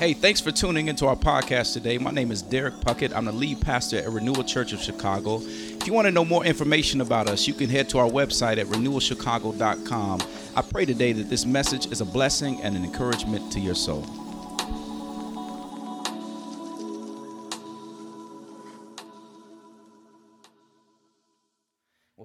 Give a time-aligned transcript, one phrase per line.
[0.00, 1.98] Hey, thanks for tuning into our podcast today.
[1.98, 3.14] My name is Derek Puckett.
[3.14, 5.42] I'm the lead pastor at Renewal Church of Chicago.
[5.42, 8.56] If you want to know more information about us, you can head to our website
[8.56, 10.22] at renewalchicago.com.
[10.56, 14.06] I pray today that this message is a blessing and an encouragement to your soul.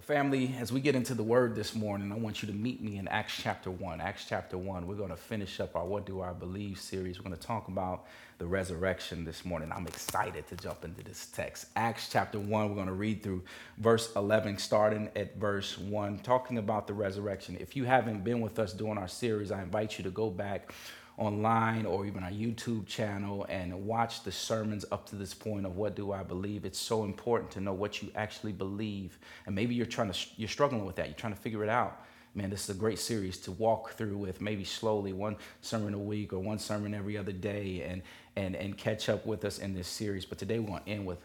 [0.06, 2.98] Family, as we get into the word this morning, I want you to meet me
[2.98, 4.00] in Acts chapter 1.
[4.00, 7.18] Acts chapter 1, we're going to finish up our What Do I Believe series.
[7.18, 8.06] We're going to talk about
[8.38, 9.72] the resurrection this morning.
[9.72, 11.66] I'm excited to jump into this text.
[11.76, 13.42] Acts chapter 1, we're going to read through
[13.80, 17.58] verse 11, starting at verse 1, talking about the resurrection.
[17.60, 20.72] If you haven't been with us during our series, I invite you to go back
[21.18, 25.78] online or even our YouTube channel and watch the sermons up to this point of
[25.78, 26.66] what do I believe.
[26.66, 29.18] It's so important to know what you actually believe.
[29.46, 31.08] And maybe you're trying to you're struggling with that.
[31.08, 32.02] You're trying to figure it out.
[32.34, 36.00] Man, this is a great series to walk through with maybe slowly one sermon a
[36.00, 38.02] week or one sermon every other day and
[38.36, 40.26] and and catch up with us in this series.
[40.26, 41.20] But today we're going to end with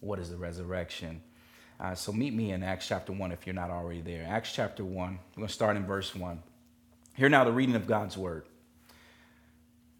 [0.00, 1.22] what is the resurrection.
[1.78, 4.26] Uh, so meet me in Acts chapter 1 if you're not already there.
[4.26, 4.94] Acts chapter 1.
[4.94, 6.42] We're going to start in verse 1.
[7.14, 8.44] Hear now the reading of God's word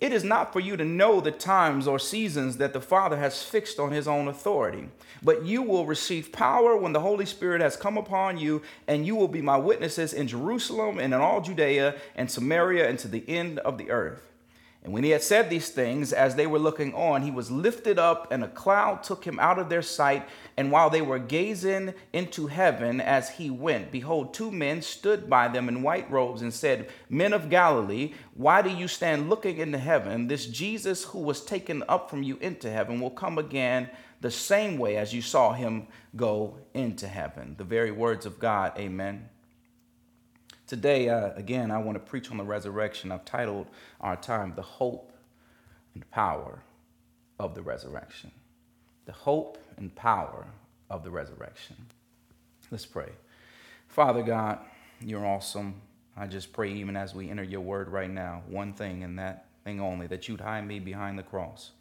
[0.00, 3.42] It is not for you to know the times or seasons that the Father has
[3.42, 4.88] fixed on his own authority,
[5.22, 9.14] but you will receive power when the Holy Spirit has come upon you, and you
[9.14, 13.28] will be my witnesses in Jerusalem and in all Judea and Samaria and to the
[13.28, 14.29] end of the earth.
[14.82, 17.98] And when he had said these things, as they were looking on, he was lifted
[17.98, 20.26] up, and a cloud took him out of their sight.
[20.56, 25.48] And while they were gazing into heaven as he went, behold, two men stood by
[25.48, 29.76] them in white robes and said, Men of Galilee, why do you stand looking into
[29.76, 30.28] heaven?
[30.28, 33.90] This Jesus who was taken up from you into heaven will come again
[34.22, 37.54] the same way as you saw him go into heaven.
[37.58, 38.72] The very words of God.
[38.78, 39.28] Amen.
[40.70, 43.10] Today, uh, again, I want to preach on the resurrection.
[43.10, 43.66] I've titled
[44.00, 45.12] our time, The Hope
[45.94, 46.62] and Power
[47.40, 48.30] of the Resurrection.
[49.04, 50.46] The Hope and Power
[50.88, 51.74] of the Resurrection.
[52.70, 53.08] Let's pray.
[53.88, 54.60] Father God,
[55.00, 55.74] you're awesome.
[56.16, 59.46] I just pray, even as we enter your word right now, one thing and that
[59.64, 61.72] thing only, that you'd hide me behind the cross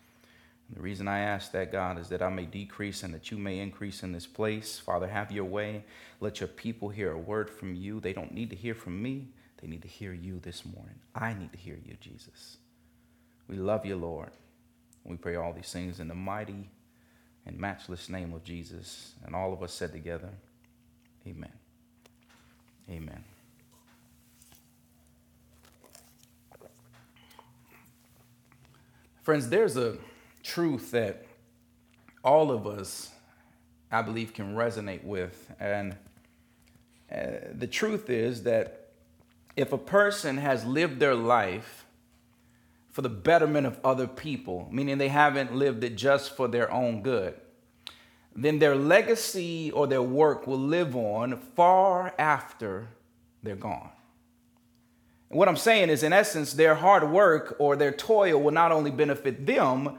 [0.72, 3.60] the reason I ask that, God, is that I may decrease and that you may
[3.60, 4.78] increase in this place.
[4.78, 5.84] Father, have your way.
[6.20, 8.00] Let your people hear a word from you.
[8.00, 9.30] They don't need to hear from me,
[9.62, 10.96] they need to hear you this morning.
[11.16, 12.58] I need to hear you, Jesus.
[13.48, 14.30] We love you, Lord.
[15.04, 16.70] We pray all these things in the mighty
[17.46, 19.14] and matchless name of Jesus.
[19.26, 20.30] And all of us said together,
[21.28, 21.52] Amen.
[22.90, 23.24] Amen.
[29.24, 29.98] Friends, there's a
[30.44, 31.26] truth that
[32.24, 33.12] all of us,
[33.92, 35.52] I believe, can resonate with.
[35.60, 35.96] And
[37.12, 38.92] uh, the truth is that
[39.56, 41.86] if a person has lived their life
[42.90, 47.02] for the betterment of other people, meaning they haven't lived it just for their own
[47.02, 47.36] good,
[48.36, 52.90] then their legacy or their work will live on far after
[53.44, 53.90] they're gone.
[55.30, 58.72] And what I'm saying is, in essence, their hard work or their toil will not
[58.72, 59.98] only benefit them,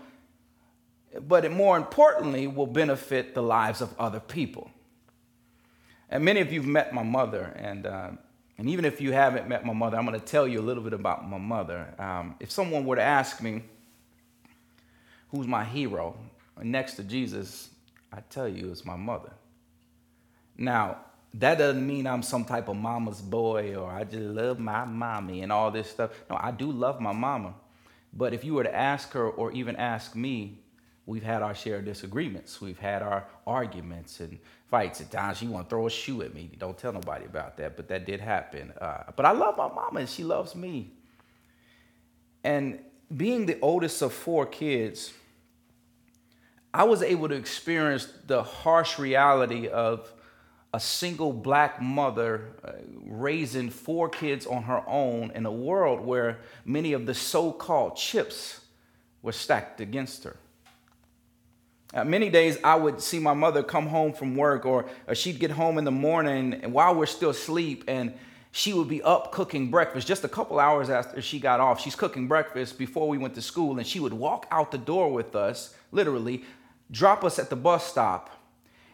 [1.18, 4.70] but it more importantly will benefit the lives of other people.
[6.08, 8.10] And many of you have met my mother, and, uh,
[8.58, 10.82] and even if you haven't met my mother, I'm going to tell you a little
[10.82, 11.94] bit about my mother.
[11.98, 13.62] Um, if someone were to ask me,
[15.30, 16.16] who's my hero
[16.60, 17.70] next to Jesus,
[18.12, 19.32] I tell you it's my mother.
[20.56, 20.98] Now,
[21.34, 25.42] that doesn't mean I'm some type of mama's boy or I just love my mommy
[25.42, 26.10] and all this stuff.
[26.28, 27.54] No, I do love my mama.
[28.12, 30.58] But if you were to ask her or even ask me,
[31.10, 32.60] we've had our share of disagreements.
[32.60, 35.00] We've had our arguments and fights.
[35.00, 36.48] At times, she want to throw a shoe at me.
[36.56, 38.72] Don't tell nobody about that, but that did happen.
[38.80, 40.92] Uh, but I love my mama, and she loves me.
[42.44, 42.78] And
[43.14, 45.12] being the oldest of four kids,
[46.72, 50.12] I was able to experience the harsh reality of
[50.72, 52.70] a single black mother uh,
[53.04, 57.96] raising four kids on her own in a world where many of the so called
[57.96, 58.60] chips
[59.22, 60.36] were stacked against her.
[61.92, 65.40] Uh, many days I would see my mother come home from work, or, or she'd
[65.40, 68.14] get home in the morning and while we're still asleep, and
[68.52, 71.80] she would be up cooking breakfast just a couple hours after she got off.
[71.80, 75.12] She's cooking breakfast before we went to school, and she would walk out the door
[75.12, 76.44] with us, literally,
[76.90, 78.30] drop us at the bus stop,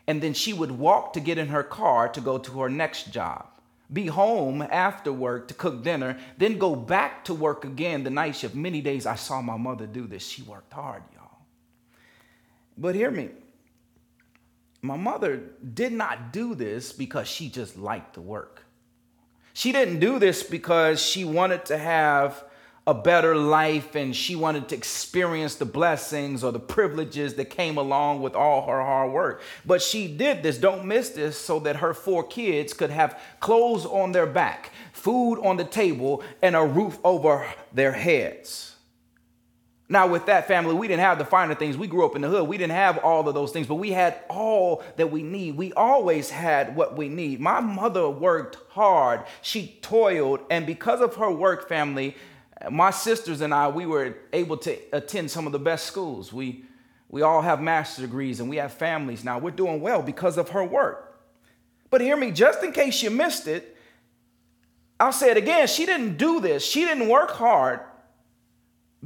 [0.06, 3.12] and then she would walk to get in her car to go to her next
[3.12, 3.46] job.
[3.92, 8.36] Be home after work to cook dinner, then go back to work again the night
[8.36, 8.54] shift.
[8.54, 10.26] Many days I saw my mother do this.
[10.26, 11.25] She worked hard, y'all.
[12.76, 13.30] But hear me.
[14.82, 15.42] My mother
[15.74, 18.62] did not do this because she just liked the work.
[19.52, 22.44] She didn't do this because she wanted to have
[22.86, 27.78] a better life and she wanted to experience the blessings or the privileges that came
[27.78, 29.42] along with all her hard work.
[29.64, 33.86] But she did this, don't miss this, so that her four kids could have clothes
[33.86, 38.75] on their back, food on the table, and a roof over their heads.
[39.88, 41.76] Now, with that family, we didn't have the finer things.
[41.76, 42.48] We grew up in the hood.
[42.48, 45.56] We didn't have all of those things, but we had all that we need.
[45.56, 47.40] We always had what we need.
[47.40, 49.22] My mother worked hard.
[49.42, 50.40] She toiled.
[50.50, 52.16] And because of her work, family,
[52.68, 56.32] my sisters and I, we were able to attend some of the best schools.
[56.32, 56.64] We,
[57.08, 59.38] we all have master's degrees and we have families now.
[59.38, 61.16] We're doing well because of her work.
[61.90, 63.76] But hear me, just in case you missed it,
[64.98, 65.68] I'll say it again.
[65.68, 66.66] She didn't do this.
[66.66, 67.80] She didn't work hard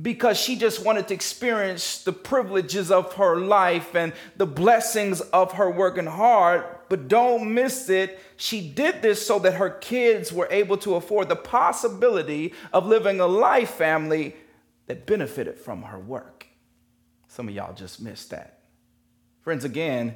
[0.00, 5.52] because she just wanted to experience the privileges of her life and the blessings of
[5.52, 6.64] her working hard.
[6.88, 8.19] But don't miss it.
[8.37, 13.20] She did this so that her kids were able to afford the possibility of living
[13.20, 14.37] a life family
[14.87, 16.47] that benefited from her work.
[17.29, 18.61] Some of y'all just missed that.
[19.43, 20.14] Friends, again,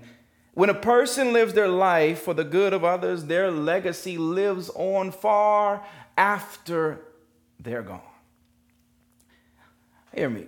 [0.53, 5.11] when a person lives their life for the good of others, their legacy lives on
[5.11, 5.85] far
[6.17, 7.01] after
[7.59, 8.01] they're gone.
[10.15, 10.47] Hear me.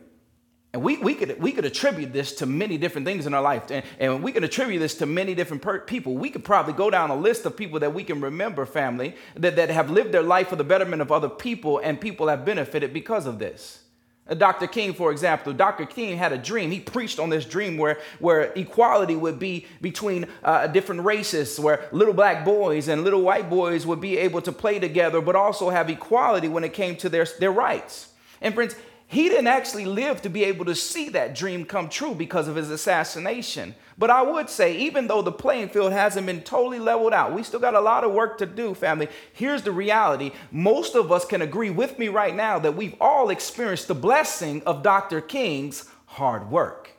[0.73, 3.71] And we, we, could, we could attribute this to many different things in our life.
[3.71, 6.15] And, and we can attribute this to many different per- people.
[6.15, 9.57] We could probably go down a list of people that we can remember, family, that,
[9.57, 12.93] that have lived their life for the betterment of other people, and people have benefited
[12.93, 13.85] because of this.
[14.29, 14.67] Uh, Dr.
[14.67, 15.87] King, for example, Dr.
[15.87, 16.71] King had a dream.
[16.71, 21.89] He preached on this dream where, where equality would be between uh, different races, where
[21.91, 25.71] little black boys and little white boys would be able to play together, but also
[25.71, 28.11] have equality when it came to their, their rights.
[28.43, 28.77] And friends,
[29.09, 32.57] he didn't actually live to be able to see that dream come true because of
[32.57, 33.77] his assassination.
[33.97, 37.45] But I would say, even though the playing field hasn't been totally leveled out, we
[37.45, 39.09] still got a lot of work to do, family.
[39.33, 43.31] Here's the reality most of us can agree with me right now that we've all
[43.31, 45.21] experienced the blessing of Dr.
[45.21, 46.91] King's hard work.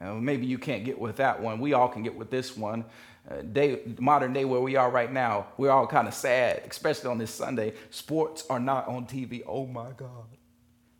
[0.00, 1.58] Now, maybe you can't get with that one.
[1.58, 2.84] We all can get with this one.
[3.28, 7.10] Uh, day, modern day where we are right now, we're all kind of sad, especially
[7.10, 7.72] on this Sunday.
[7.90, 9.42] Sports are not on TV.
[9.46, 10.26] Oh my God.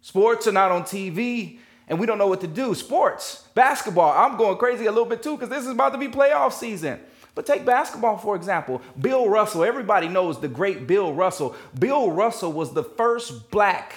[0.04, 1.58] Sports are not on TV
[1.88, 2.74] and we don't know what to do.
[2.74, 6.08] Sports, basketball, I'm going crazy a little bit too because this is about to be
[6.08, 7.00] playoff season.
[7.34, 8.82] But take basketball, for example.
[9.00, 11.56] Bill Russell, everybody knows the great Bill Russell.
[11.78, 13.94] Bill Russell was the first black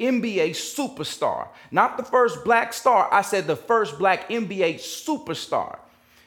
[0.00, 1.46] NBA superstar.
[1.70, 5.78] Not the first black star, I said the first black NBA superstar.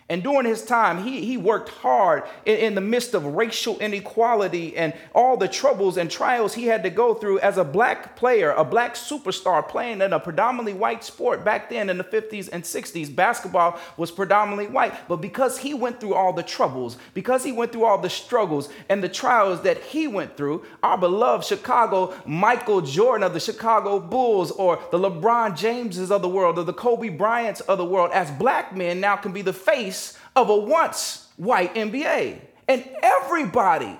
[0.10, 4.76] And during his time, he, he worked hard in, in, the midst of racial inequality
[4.76, 8.50] and all the troubles and trials he had to go through as a black player,
[8.52, 12.63] a black superstar playing in a predominantly white sport back then in the 50s and
[12.63, 13.16] 60s.
[13.16, 14.96] Basketball was predominantly white.
[15.08, 18.70] But because he went through all the troubles, because he went through all the struggles
[18.89, 24.00] and the trials that he went through, our beloved Chicago Michael Jordan of the Chicago
[24.00, 28.10] Bulls or the LeBron Jameses of the world or the Kobe Bryants of the world,
[28.12, 29.99] as black men now can be the face
[30.39, 32.39] of a once white NBA.
[32.67, 34.00] And everybody,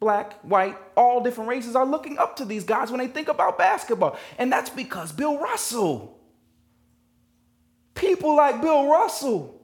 [0.00, 3.58] black, white, all different races, are looking up to these guys when they think about
[3.58, 4.16] basketball.
[4.38, 6.18] And that's because Bill Russell,
[7.94, 9.60] people like Bill Russell,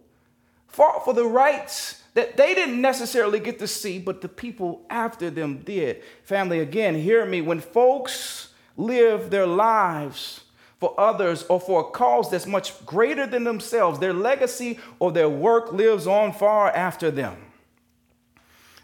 [0.67, 5.31] fought for the rights that they didn't necessarily get to see, but the people after
[5.31, 6.03] them did.
[6.25, 7.41] Family, again, hear me.
[7.41, 10.41] When folks live their lives
[10.81, 13.99] for others or for a cause that's much greater than themselves.
[13.99, 17.37] Their legacy or their work lives on far after them.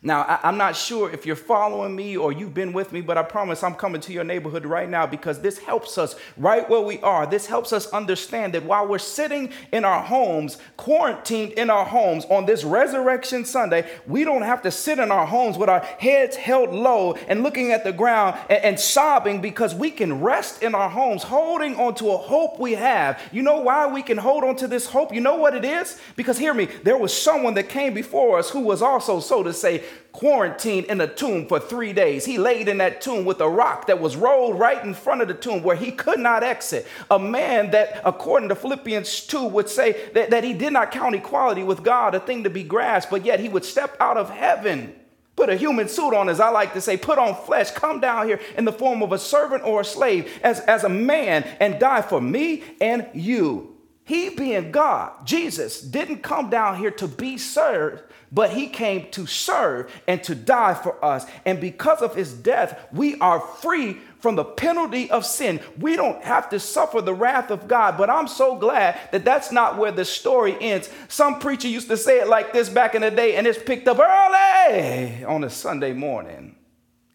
[0.07, 3.19] Now, I, am not sure if you're following me or you've been with me, but
[3.19, 6.81] I promise I'm coming to your neighborhood right now because this helps us right where
[6.81, 7.27] we are.
[7.27, 12.25] This helps us understand that while we're sitting in our homes, quarantined in our homes
[12.27, 16.37] on this Resurrection Sunday, we don't have to sit in our homes with our heads
[16.37, 20.77] held low and looking at the ground and, and sobbing because we can rest in
[20.77, 23.21] our homes, holding on to a hope we have.
[23.33, 25.13] You know why we can hold on to this hope?
[25.13, 26.01] You know what it is?
[26.15, 29.53] Because hear me, there was someone that came before us who was also, so to
[29.53, 29.83] say,
[30.17, 32.25] quarantined in a tomb for three days.
[32.25, 35.29] He laid in that tomb with a rock that was rolled right in front of
[35.29, 36.87] the tomb where he could not exit.
[37.11, 41.15] A man that, according to Philippians 2, would say that, that he did not count
[41.15, 44.31] equality with God a thing to be grasped, but yet he would step out of
[44.31, 44.95] heaven
[45.37, 48.27] put a human suit on, as I like to say, put on flesh, come down
[48.27, 51.79] here in the form of a servant or a slave as, as a man and
[51.79, 53.77] die for me and you.
[54.07, 59.27] He, being God, Jesus, didn't come down here to be served, but he came to
[59.27, 61.27] serve and to die for us.
[61.45, 65.61] And because of his death, we are free from the penalty of sin.
[65.79, 67.97] We don't have to suffer the wrath of God.
[67.97, 70.91] But I'm so glad that that's not where the story ends.
[71.09, 73.89] Some preacher used to say it like this back in the day, and it's picked
[73.89, 76.57] up early on a Sunday morning.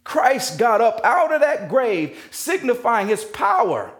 [0.03, 3.93] Christ got up out of that grave, signifying his power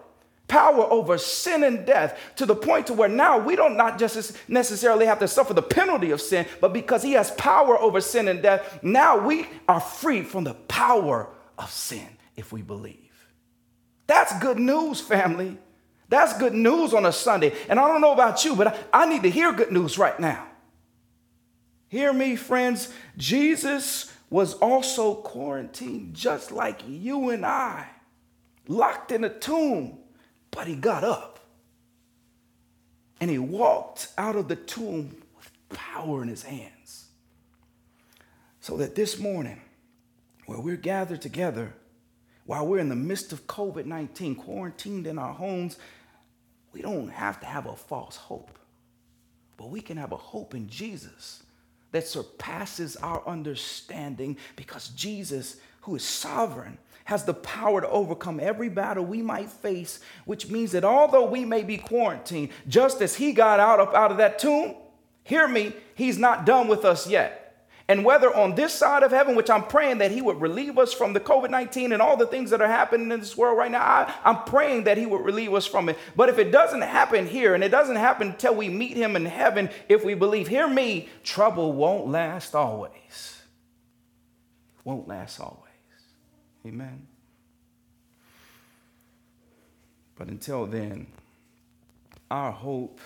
[0.51, 4.35] power over sin and death to the point to where now we don't not just
[4.49, 8.27] necessarily have to suffer the penalty of sin, but because he has power over sin
[8.27, 12.05] and death, now we are free from the power of sin
[12.35, 12.97] if we believe.
[14.07, 15.57] That's good news, family.
[16.09, 17.53] That's good news on a Sunday.
[17.69, 20.19] And I don't know about you, but I, I need to hear good news right
[20.19, 20.47] now.
[21.87, 22.93] Hear me, friends.
[23.15, 27.87] Jesus was also quarantined just like you and I,
[28.67, 30.00] locked in a tomb
[30.51, 31.39] but he got up
[33.19, 37.05] and he walked out of the tomb with power in his hands.
[38.59, 39.59] So that this morning,
[40.45, 41.73] where we're gathered together,
[42.45, 45.77] while we're in the midst of COVID 19, quarantined in our homes,
[46.73, 48.57] we don't have to have a false hope,
[49.57, 51.43] but we can have a hope in Jesus
[51.91, 58.69] that surpasses our understanding because Jesus, who is sovereign, has the power to overcome every
[58.69, 63.33] battle we might face, which means that although we may be quarantined, just as he
[63.33, 64.75] got out of, out of that tomb,
[65.23, 67.41] hear me, he's not done with us yet.
[67.91, 70.93] And whether on this side of heaven, which I'm praying that He would relieve us
[70.93, 73.69] from the COVID 19 and all the things that are happening in this world right
[73.69, 75.97] now, I, am praying that He would relieve us from it.
[76.15, 79.25] But if it doesn't happen here and it doesn't happen until we meet Him in
[79.25, 83.41] heaven, if we believe, hear me, trouble won't last always.
[84.85, 85.70] Won't last always.
[86.65, 87.07] Amen.
[90.15, 91.07] But until then,
[92.29, 92.99] our hope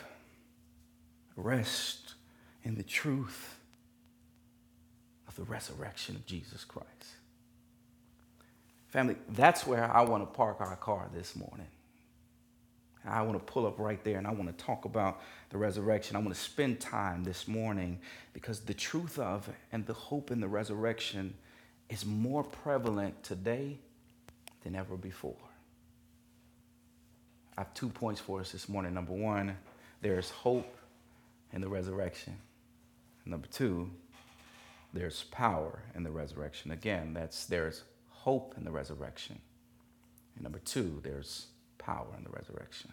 [1.35, 2.15] rests
[2.63, 3.55] in the truth
[5.27, 6.88] of the resurrection of Jesus Christ.
[8.88, 11.67] Family, that's where I want to park our car this morning.
[13.07, 16.15] I want to pull up right there and I want to talk about the resurrection.
[16.15, 18.00] I want to spend time this morning
[18.33, 21.35] because the truth of and the hope in the resurrection
[21.89, 23.77] is more prevalent today
[24.63, 25.36] than ever before.
[27.58, 28.94] I have two points for us this morning.
[28.94, 29.58] Number one,
[30.01, 30.75] there's hope
[31.54, 32.38] in the resurrection.
[33.25, 33.89] Number two,
[34.94, 36.72] there's power in the resurrection.
[36.72, 39.39] Again, that's there's hope in the resurrection.
[40.36, 42.92] And number two, there's power in the resurrection.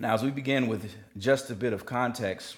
[0.00, 2.54] Now, as we begin with just a bit of context,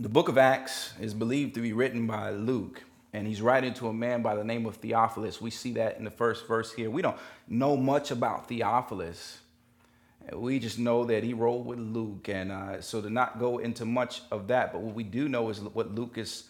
[0.00, 2.82] the book of Acts is believed to be written by Luke,
[3.12, 5.38] and he's writing to a man by the name of Theophilus.
[5.38, 6.88] We see that in the first verse here.
[6.88, 9.36] We don't know much about Theophilus.
[10.32, 13.84] We just know that he wrote with Luke, and uh, so to not go into
[13.84, 16.44] much of that, but what we do know is what Luke is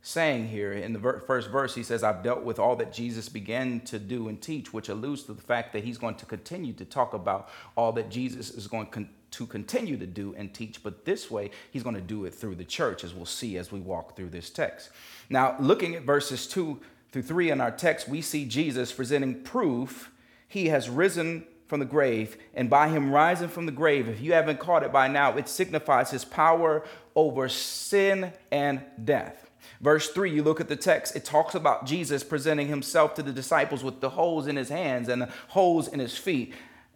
[0.00, 1.74] saying here in the ver- first verse.
[1.74, 5.24] He says, I've dealt with all that Jesus began to do and teach, which alludes
[5.24, 8.66] to the fact that he's going to continue to talk about all that Jesus is
[8.66, 12.24] going to to continue to do and teach, but this way he's going to do
[12.24, 14.90] it through the church, as we'll see as we walk through this text.
[15.28, 20.10] Now, looking at verses 2 through 3 in our text, we see Jesus presenting proof
[20.48, 24.34] he has risen from the grave, and by him rising from the grave, if you
[24.34, 26.84] haven't caught it by now, it signifies his power
[27.14, 29.50] over sin and death.
[29.80, 33.32] Verse 3, you look at the text, it talks about Jesus presenting himself to the
[33.32, 36.52] disciples with the holes in his hands and the holes in his feet.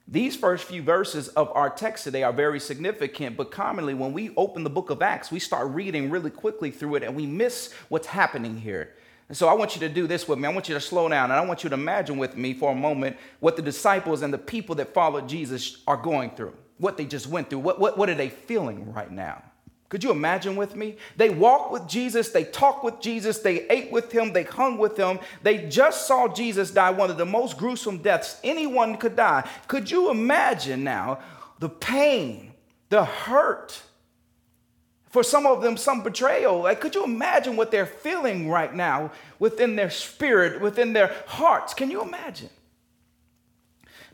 [0.08, 4.32] These first few verses of our text today are very significant, but commonly when we
[4.36, 7.72] open the book of Acts, we start reading really quickly through it and we miss
[7.88, 8.94] what's happening here.
[9.28, 10.46] And so I want you to do this with me.
[10.46, 12.70] I want you to slow down and I want you to imagine with me for
[12.70, 16.96] a moment what the disciples and the people that followed Jesus are going through, what
[16.96, 17.58] they just went through.
[17.58, 19.42] What, what, what are they feeling right now?
[19.88, 20.96] Could you imagine with me?
[21.16, 24.96] They walked with Jesus, they talked with Jesus, they ate with him, they hung with
[24.96, 25.20] him.
[25.42, 29.48] They just saw Jesus die one of the most gruesome deaths anyone could die.
[29.68, 31.20] Could you imagine now
[31.60, 32.52] the pain,
[32.88, 33.80] the hurt?
[35.10, 36.62] For some of them, some betrayal.
[36.62, 41.72] Like, could you imagine what they're feeling right now within their spirit, within their hearts?
[41.74, 42.50] Can you imagine?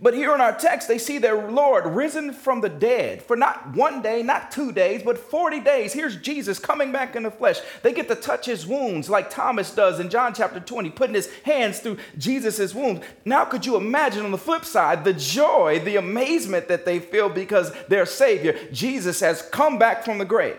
[0.02, 3.76] But here in our text, they see their Lord risen from the dead for not
[3.76, 5.92] one day, not two days, but 40 days.
[5.92, 7.60] Here's Jesus coming back in the flesh.
[7.82, 11.30] They get to touch his wounds like Thomas does in John chapter 20, putting his
[11.44, 13.06] hands through Jesus' wounds.
[13.24, 17.28] Now, could you imagine on the flip side the joy, the amazement that they feel
[17.28, 20.58] because their Savior, Jesus, has come back from the grave?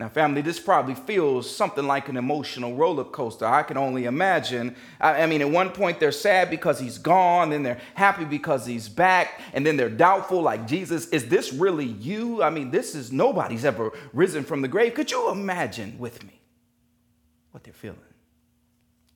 [0.00, 3.44] Now, family, this probably feels something like an emotional roller coaster.
[3.44, 4.74] I can only imagine.
[4.98, 8.64] I, I, mean, at one point they're sad because he's gone, then they're happy because
[8.64, 12.42] he's back, and then they're doubtful, like, Jesus, is this really you?
[12.42, 14.94] I mean, this is nobody's ever risen from the grave.
[14.94, 16.40] Could you imagine with me
[17.50, 17.98] what they're feeling?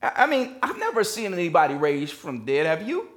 [0.03, 3.09] I, I mean, I've never seen anybody raised from dead, have you?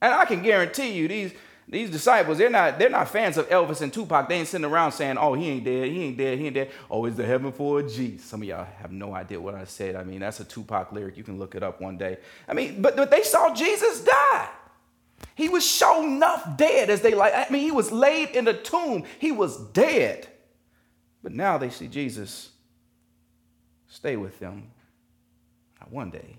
[0.00, 1.32] And I can guarantee you, these
[1.68, 4.28] these disciples, they're not, they're not fans of Elvis and Tupac.
[4.28, 6.70] They ain't sitting around saying, oh, he ain't dead, he ain't dead, he ain't dead.
[6.90, 8.18] Oh, is the heaven for a G?
[8.18, 9.96] Some of y'all have no idea what I said.
[9.96, 11.16] I mean, that's a Tupac lyric.
[11.16, 12.18] You can look it up one day.
[12.46, 14.48] I mean, but, but they saw Jesus die.
[15.34, 17.32] He was shown enough dead as they like.
[17.34, 19.04] I mean, he was laid in a tomb.
[19.18, 20.28] He was dead.
[21.22, 22.50] But now they see Jesus
[23.88, 24.70] stay with them,
[25.80, 26.36] not one day,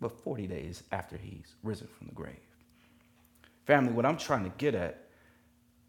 [0.00, 2.45] but 40 days after he's risen from the grave.
[3.66, 5.02] Family, what I'm trying to get at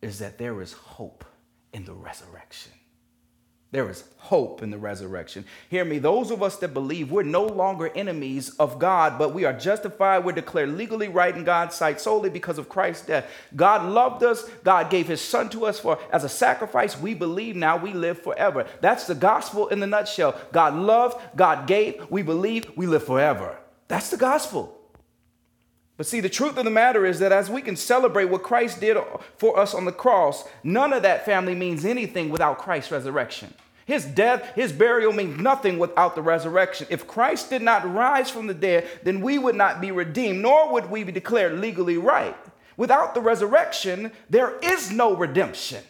[0.02, 1.24] is that there is hope
[1.72, 2.72] in the resurrection.
[3.72, 5.44] There is hope in the resurrection.
[5.70, 9.44] Hear me, those of us that believe we're no longer enemies of God, but we
[9.44, 13.30] are justified, we're declared legally right in God's sight solely because of Christ's death.
[13.58, 16.98] God loved us, God gave his son to us for as a sacrifice.
[16.98, 18.66] We believe now we live forever.
[18.80, 20.40] That's the gospel in the nutshell.
[20.54, 23.58] God loved, God gave, we believe, we live forever.
[23.90, 24.77] That's the gospel.
[25.98, 28.80] But see, the truth of the matter is that as we can celebrate what Christ
[28.80, 28.98] did
[29.36, 33.54] for us on the cross, none of that family means anything without Christ's resurrection.
[33.86, 36.88] His death, his burial means nothing without the resurrection.
[36.90, 40.72] If Christ did not rise from the dead, then we would not be redeemed, nor
[40.74, 42.36] would we be declared legally right.
[42.76, 45.84] Without the resurrection, there is no redemption.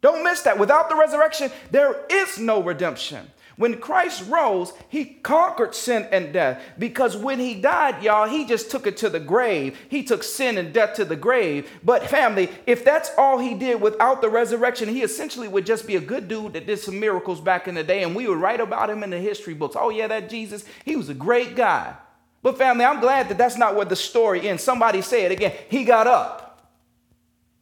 [0.00, 0.58] Don't miss that.
[0.58, 3.30] Without the resurrection, there is no redemption.
[3.56, 8.70] When Christ rose, he conquered sin and death because when he died, y'all, he just
[8.70, 9.78] took it to the grave.
[9.88, 11.70] He took sin and death to the grave.
[11.84, 15.96] But, family, if that's all he did without the resurrection, he essentially would just be
[15.96, 18.60] a good dude that did some miracles back in the day, and we would write
[18.60, 19.76] about him in the history books.
[19.78, 21.94] Oh, yeah, that Jesus, he was a great guy.
[22.42, 24.62] But, family, I'm glad that that's not where the story ends.
[24.62, 25.52] Somebody say it again.
[25.68, 26.41] He got up.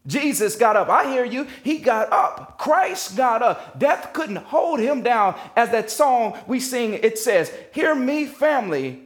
[0.07, 0.89] Jesus got up.
[0.89, 1.47] I hear you.
[1.63, 2.59] He got up.
[2.59, 3.79] Christ got up.
[3.79, 5.39] Death couldn't hold him down.
[5.57, 9.03] As that song we sing, it says, Hear me, family.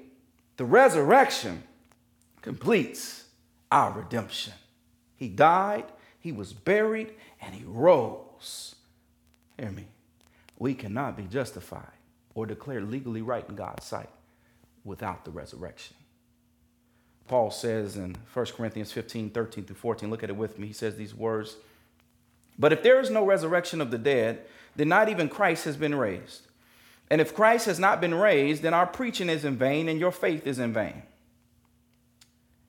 [0.57, 1.65] The resurrection
[2.43, 3.25] completes
[3.73, 4.53] our redemption.
[5.17, 5.85] He died,
[6.21, 8.77] he was buried, and he rose.
[9.59, 9.87] Hear me.
[10.59, 11.83] We cannot be justified
[12.35, 14.11] or declared legally right in God's sight
[14.85, 15.97] without the resurrection.
[17.27, 20.69] Paul says in 1 Corinthians 15, 13 through 14, look at it with me.
[20.69, 21.57] He says these words
[22.59, 24.45] But if there is no resurrection of the dead,
[24.77, 26.43] then not even Christ has been raised.
[27.11, 30.13] And if Christ has not been raised, then our preaching is in vain and your
[30.13, 31.03] faith is in vain.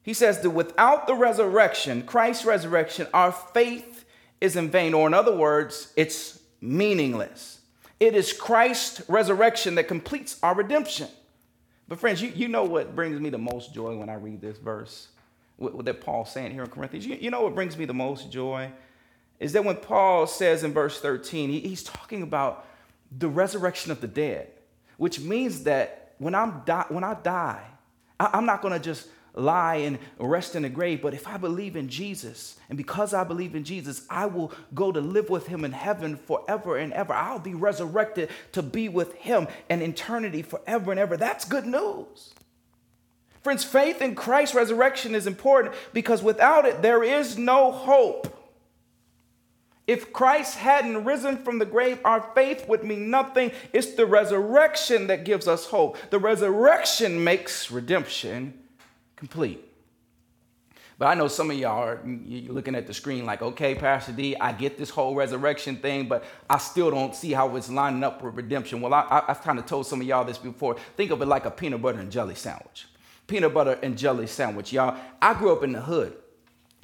[0.04, 4.06] He says that without the resurrection, Christ's resurrection, our faith
[4.39, 4.94] is in vain.
[4.94, 7.60] Or in other words, it's meaningless.
[8.00, 11.08] It is Christ's resurrection that completes our redemption.
[11.88, 14.58] But friends, you, you know what brings me the most joy when I read this
[14.58, 15.10] verse
[15.58, 17.06] what, that Paul's saying here in Corinthians?
[17.06, 18.71] You, you know what brings me the most joy?
[19.39, 22.65] Is that when Paul says in verse 13, he, he's talking about
[23.15, 24.50] the resurrection of the dead,
[24.98, 27.63] which means that when, I'm di- when I die,
[28.19, 31.02] I, I'm not going to just lie and rest in the grave.
[31.02, 34.91] But if I believe in Jesus, and because I believe in Jesus, I will go
[34.91, 37.13] to live with him in heaven forever and ever.
[37.13, 41.17] I'll be resurrected to be with him in eternity forever and ever.
[41.17, 42.34] That's good news.
[43.43, 48.32] Friends, faith in Christ's resurrection is important because without it, there is no hope.
[49.86, 53.52] If Christ hadn't risen from the grave, our faith would mean nothing.
[53.71, 55.98] It's the resurrection that gives us hope.
[56.10, 58.64] The resurrection makes redemption
[59.15, 59.63] complete.
[60.97, 64.36] But I know some of y'all are looking at the screen like, okay, Pastor D,
[64.38, 68.21] I get this whole resurrection thing, but I still don't see how it's lining up
[68.21, 68.80] with redemption.
[68.80, 70.78] Well, I, have kind of told some of y'all this before.
[70.95, 72.88] Think of it like a peanut butter and jelly sandwich.
[73.28, 74.97] Peanut butter and jelly sandwich, y'all.
[75.21, 76.15] I grew up in the hood.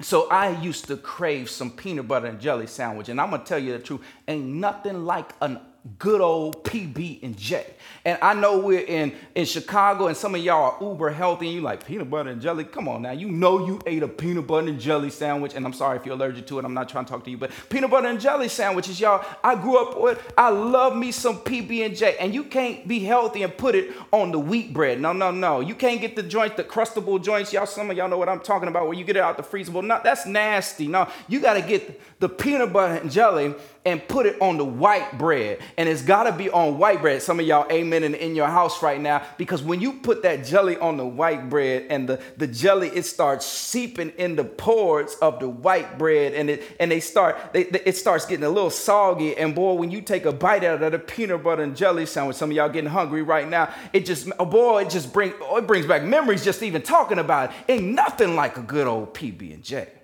[0.02, 3.08] So I used to crave some peanut butter and jelly sandwich.
[3.08, 5.60] And I'm going to tell you the truth, ain't nothing like an
[5.98, 7.66] good old PB and J.
[8.06, 11.56] And I know we're in, in Chicago and some of y'all are uber healthy and
[11.56, 12.64] you like peanut butter and jelly.
[12.64, 13.12] Come on now.
[13.12, 15.56] You know you ate a peanut butter and jelly sandwich.
[15.56, 16.66] And I'm sorry if you're allergic to it.
[16.66, 19.26] I'm not trying to talk to you, but peanut butter and jelly sandwiches, y'all.
[19.44, 22.16] I grew up with, I love me some PB and J.
[22.20, 25.02] And you can't be healthy and put it on the wheat bread.
[25.02, 25.62] No, no, no.
[25.62, 27.54] You can't get the joints, the crustable joints.
[27.54, 29.44] Y'all, some of y'all know what I'm talking about where you get it out the
[29.44, 29.72] freezer.
[29.72, 30.88] Well, no, that's nasty.
[30.88, 34.66] No, you got to get the peanut butter and jelly and put it on the
[34.66, 35.60] white bread.
[35.78, 37.22] And it's got to be on white bread.
[37.22, 40.46] Some of y'all amen and in your house right now because when you put that
[40.46, 45.16] jelly on the white bread and the, the jelly, it starts seeping in the pores
[45.16, 48.70] of the white bread and it and they start, they, it starts getting a little
[48.70, 49.36] soggy.
[49.36, 52.36] And boy, when you take a bite out of the peanut butter and jelly sandwich,
[52.36, 55.58] some of y'all getting hungry right now, it just, oh boy, it just bring, oh,
[55.58, 57.56] it brings back memories just even talking about it.
[57.70, 60.01] Ain't nothing like a good old PB&J.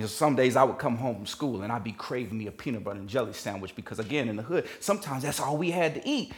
[0.00, 2.46] You know, some days I would come home from school and I'd be craving me
[2.46, 5.72] a peanut butter and jelly sandwich because, again, in the hood, sometimes that's all we
[5.72, 6.32] had to eat.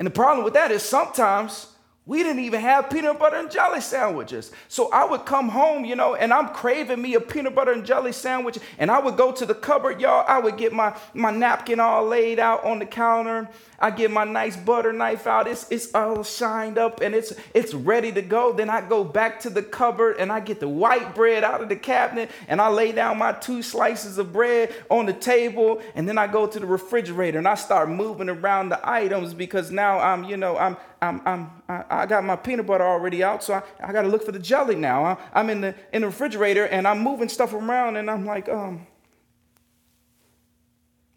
[0.00, 1.68] And the problem with that is sometimes
[2.06, 4.52] we didn't even have peanut butter and jelly sandwiches.
[4.68, 7.84] So I would come home, you know, and I'm craving me a peanut butter and
[7.84, 8.58] jelly sandwich.
[8.78, 10.22] And I would go to the cupboard, y'all.
[10.28, 13.48] I would get my, my napkin all laid out on the counter.
[13.78, 15.48] I get my nice butter knife out.
[15.48, 18.52] It's, it's all shined up and it's, it's ready to go.
[18.52, 21.70] Then I go back to the cupboard and I get the white bread out of
[21.70, 25.80] the cabinet and I lay down my two slices of bread on the table.
[25.94, 29.70] And then I go to the refrigerator and I start moving around the items because
[29.70, 31.50] now I'm, you know, I'm, I'm, I'm,
[31.90, 34.38] I got my peanut butter already out, so I, I got to look for the
[34.38, 35.18] jelly now.
[35.32, 38.86] I'm in the, in the refrigerator and I'm moving stuff around and I'm like, um,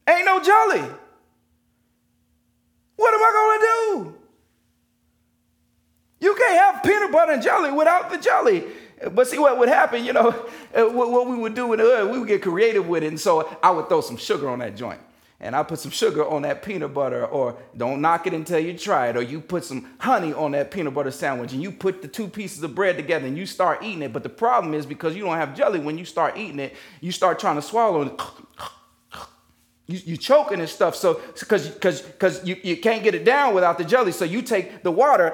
[0.08, 0.84] ain't no jelly.
[2.98, 4.18] What am I going to do?
[6.20, 8.64] You can't have peanut butter and jelly without the jelly.
[9.12, 10.32] But see what would happen, you know,
[10.74, 13.08] what we would do in we would get creative with it.
[13.08, 15.00] And so I would throw some sugar on that joint.
[15.40, 18.76] And I put some sugar on that peanut butter, or don't knock it until you
[18.76, 22.02] try it, or you put some honey on that peanut butter sandwich, and you put
[22.02, 24.14] the two pieces of bread together and you start eating it.
[24.14, 27.12] But the problem is because you don't have jelly, when you start eating it, you
[27.12, 28.20] start trying to swallow it
[29.88, 30.96] you, you choking and stuff.
[30.96, 34.12] So because because because you, you can't get it down without the jelly.
[34.12, 35.34] So you take the water,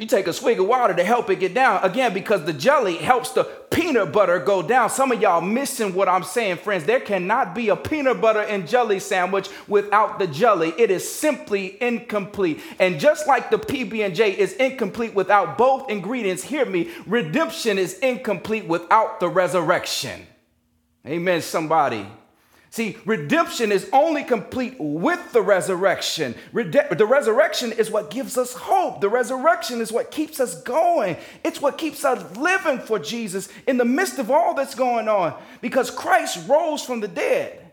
[0.00, 1.82] you take a swig of water to help it get down.
[1.82, 4.90] Again, because the jelly helps the peanut butter go down.
[4.90, 6.84] Some of y'all missing what I'm saying, friends.
[6.84, 10.74] There cannot be a peanut butter and jelly sandwich without the jelly.
[10.78, 12.60] It is simply incomplete.
[12.78, 18.66] And just like the PB&J is incomplete without both ingredients, hear me, redemption is incomplete
[18.66, 20.26] without the resurrection.
[21.06, 22.06] Amen, somebody.
[22.70, 26.34] See, redemption is only complete with the resurrection.
[26.52, 29.00] Rede- the resurrection is what gives us hope.
[29.00, 31.16] The resurrection is what keeps us going.
[31.42, 35.34] It's what keeps us living for Jesus in the midst of all that's going on
[35.62, 37.72] because Christ rose from the dead.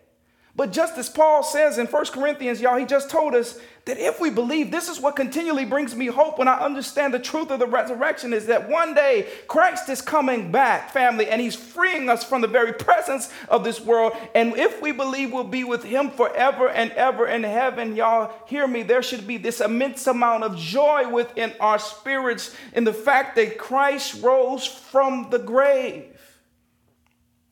[0.55, 4.19] But just as Paul says in 1 Corinthians, y'all, he just told us that if
[4.19, 7.59] we believe, this is what continually brings me hope when I understand the truth of
[7.59, 12.23] the resurrection is that one day Christ is coming back, family, and he's freeing us
[12.23, 14.13] from the very presence of this world.
[14.33, 18.67] And if we believe we'll be with him forever and ever in heaven, y'all, hear
[18.67, 23.35] me, there should be this immense amount of joy within our spirits in the fact
[23.35, 26.05] that Christ rose from the grave.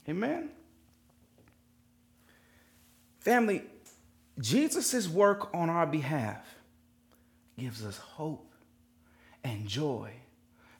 [0.10, 0.50] Amen.
[3.20, 3.64] Family,
[4.40, 6.44] Jesus' work on our behalf
[7.58, 8.52] gives us hope
[9.44, 10.12] and joy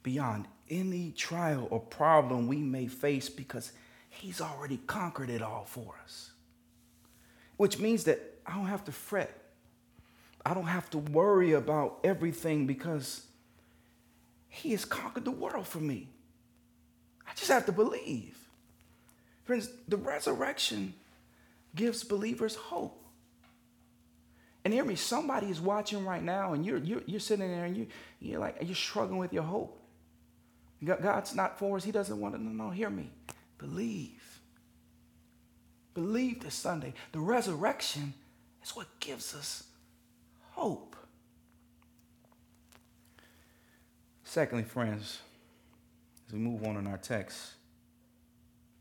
[0.02, 3.72] beyond any trial or problem we may face because
[4.10, 6.32] he's already conquered it all for us.
[7.58, 9.40] Which means that I don't have to fret.
[10.46, 13.26] I don't have to worry about everything because
[14.50, 16.10] he has conquered the world for me.
[17.28, 18.38] I just have to believe.
[19.46, 20.94] Friends, the resurrection
[21.76, 23.03] gives believers hope.
[24.66, 27.76] And hear me, somebody is watching right now, and you're, you're, you're sitting there and
[27.76, 27.88] you,
[28.20, 29.80] you're like, you're struggling with your hope.
[30.84, 31.84] God's not for us.
[31.84, 32.42] He doesn't want to.
[32.42, 33.10] No, no, hear me.
[33.58, 34.42] Believe.
[35.94, 36.94] Believe this Sunday.
[37.12, 38.14] The resurrection
[38.64, 39.64] is what gives us
[40.52, 40.96] hope.
[44.24, 45.20] Secondly, friends,
[46.28, 47.54] as we move on in our text,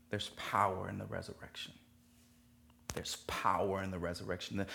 [0.09, 1.73] there's power in the resurrection.
[2.93, 4.57] There's power in the resurrection.
[4.57, 4.67] The,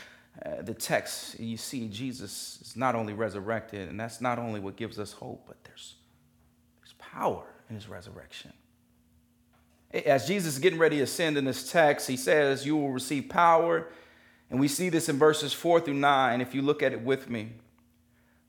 [0.45, 4.77] uh, the text, you see, Jesus is not only resurrected, and that's not only what
[4.77, 5.95] gives us hope, but there's,
[6.81, 8.53] there's power in his resurrection.
[9.93, 13.29] As Jesus is getting ready to ascend in this text, he says, You will receive
[13.29, 13.89] power.
[14.51, 17.29] And we see this in verses four through nine, if you look at it with
[17.29, 17.53] me.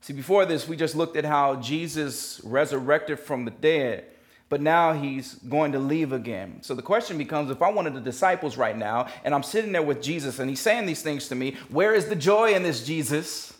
[0.01, 4.05] See, before this, we just looked at how Jesus resurrected from the dead.
[4.49, 6.57] But now he's going to leave again.
[6.61, 9.83] So the question becomes if I wanted the disciples right now, and I'm sitting there
[9.83, 12.83] with Jesus and he's saying these things to me, where is the joy in this,
[12.83, 13.53] Jesus?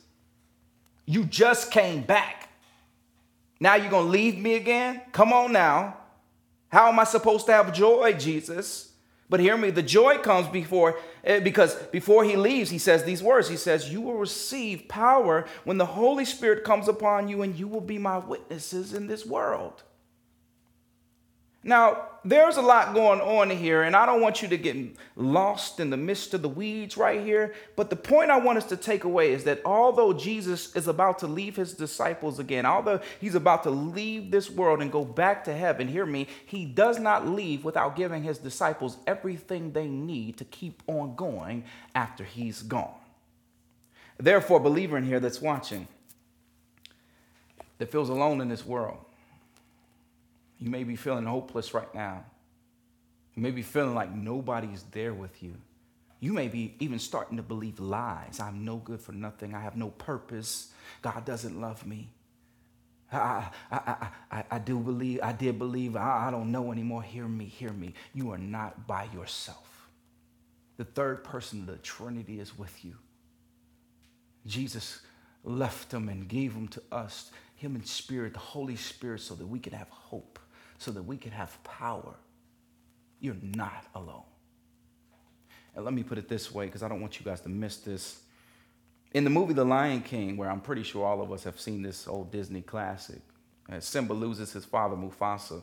[1.05, 2.49] You just came back.
[3.59, 5.01] Now you're going to leave me again?
[5.11, 5.97] Come on now.
[6.69, 8.91] How am I supposed to have joy, Jesus?
[9.29, 13.21] But hear me, the joy comes before, eh, because before he leaves, he says these
[13.21, 13.47] words.
[13.47, 17.67] He says, You will receive power when the Holy Spirit comes upon you, and you
[17.67, 19.83] will be my witnesses in this world.
[21.61, 24.77] Now, there's a lot going on here, and I don't want you to get
[25.17, 27.53] lost in the midst of the weeds right here.
[27.75, 31.19] But the point I want us to take away is that although Jesus is about
[31.19, 35.43] to leave his disciples again, although he's about to leave this world and go back
[35.45, 40.37] to heaven, hear me, he does not leave without giving his disciples everything they need
[40.37, 42.95] to keep on going after he's gone.
[44.17, 45.89] Therefore, believer in here that's watching,
[47.79, 48.99] that feels alone in this world,
[50.59, 52.25] you may be feeling hopeless right now.
[53.33, 55.55] You may be feeling like nobody's there with you.
[56.19, 58.39] You may be even starting to believe lies.
[58.41, 59.55] I'm no good for nothing.
[59.55, 60.73] I have no purpose.
[61.01, 62.09] God doesn't love me.
[63.11, 67.01] I, I, I, I, do believe, I did believe, I, I don't know anymore.
[67.01, 67.93] Hear me, hear me.
[68.13, 69.89] You are not by yourself.
[70.77, 72.95] The third person of the Trinity is with you.
[74.45, 74.99] Jesus
[75.43, 79.47] left them and gave them to us, Him in Spirit, the Holy Spirit, so that
[79.47, 80.39] we can have hope
[80.79, 82.15] so that we can have power.
[83.19, 84.23] You're not alone.
[85.75, 87.77] And let me put it this way, because I don't want you guys to miss
[87.77, 88.21] this.
[89.13, 91.81] In the movie The Lion King, where I'm pretty sure all of us have seen
[91.81, 93.21] this old Disney classic,
[93.71, 95.61] uh, Simba loses his father, Mufasa.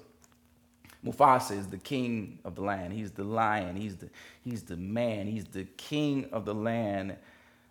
[1.04, 2.92] Mufasa is the king of the land.
[2.92, 3.76] He's the lion.
[3.76, 4.08] He's the,
[4.42, 5.26] he's the man.
[5.26, 7.16] He's the king of the land.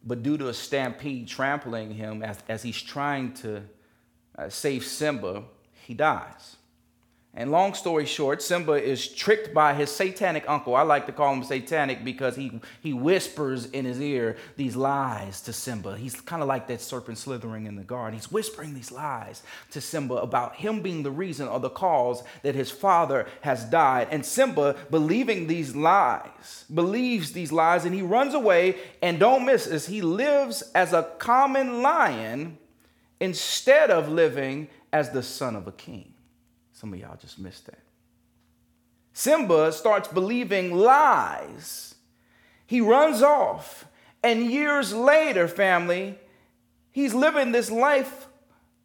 [0.05, 3.63] But due to a stampede trampling him as, as he's trying to
[4.37, 5.43] uh, save Simba,
[5.85, 6.55] he dies.
[7.37, 10.73] And long story short, Simba is tricked by his satanic uncle.
[10.73, 15.41] I like to call him satanic because he, he whispers in his ear these lies
[15.41, 15.97] to Simba.
[15.97, 18.17] He's kind of like that serpent slithering in the garden.
[18.17, 22.55] He's whispering these lies to Simba about him being the reason or the cause that
[22.55, 24.07] his father has died.
[24.11, 28.77] And Simba, believing these lies, believes these lies, and he runs away.
[29.01, 32.59] And don't miss this, he lives as a common lion
[33.19, 36.14] instead of living as the son of a king.
[36.85, 37.79] Some of y'all just missed that.
[39.11, 41.95] Simba starts believing lies.
[42.67, 43.87] He runs off.
[44.21, 46.19] And years later, family,
[46.91, 48.27] he's living this life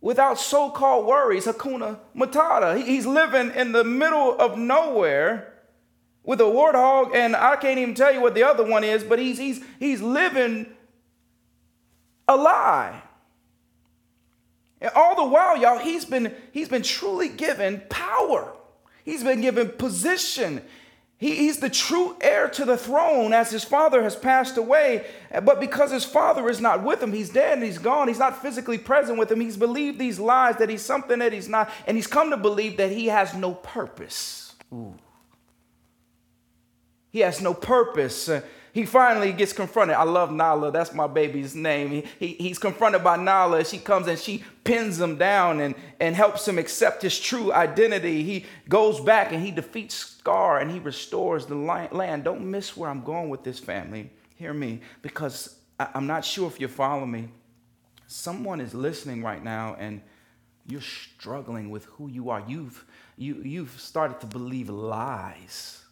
[0.00, 2.82] without so called worries, Hakuna Matata.
[2.82, 5.52] He's living in the middle of nowhere
[6.24, 9.18] with a warthog, and I can't even tell you what the other one is, but
[9.18, 10.72] he's, he's, he's living
[12.26, 13.02] a lie.
[14.80, 18.52] And all the while, y'all, he's been, he's been truly given power.
[19.04, 20.62] He's been given position.
[21.18, 25.04] He, he's the true heir to the throne as his father has passed away.
[25.42, 28.08] But because his father is not with him, he's dead and he's gone.
[28.08, 29.40] He's not physically present with him.
[29.40, 31.70] He's believed these lies that he's something that he's not.
[31.86, 34.54] And he's come to believe that he has no purpose.
[34.72, 34.94] Ooh.
[37.10, 38.30] He has no purpose
[38.72, 39.96] he finally gets confronted.
[39.96, 40.70] I love Nala.
[40.70, 41.90] That's my baby's name.
[41.90, 43.64] He, he, he's confronted by Nala.
[43.64, 48.22] She comes and she pins him down and, and helps him accept his true identity.
[48.22, 52.24] He goes back and he defeats Scar and he restores the land.
[52.24, 54.10] Don't miss where I'm going with this family.
[54.36, 57.28] Hear me, because I, I'm not sure if you follow me.
[58.06, 60.00] Someone is listening right now and
[60.66, 62.42] you're struggling with who you are.
[62.46, 62.84] You've,
[63.16, 65.84] you, you've started to believe lies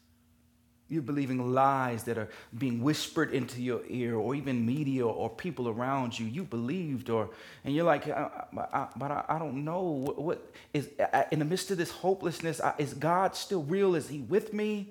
[0.89, 5.69] you're believing lies that are being whispered into your ear, or even media or people
[5.69, 6.27] around you.
[6.27, 7.29] You believed, or
[7.65, 10.89] and you're like, I, I, but I, I, don't know what, what is
[11.31, 12.61] in the midst of this hopelessness.
[12.79, 13.95] Is God still real?
[13.95, 14.89] Is He with me?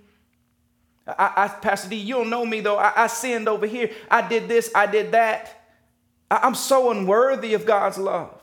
[1.08, 2.78] I, Pastor D, you don't know me though.
[2.78, 3.90] I, sinned over here.
[4.12, 4.70] I did this.
[4.76, 5.64] I did that.
[6.30, 8.40] I'm so unworthy of God's love.